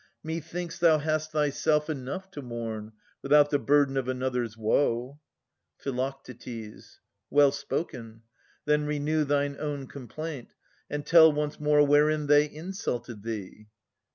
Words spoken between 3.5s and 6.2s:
the burden of another's woe. Phi.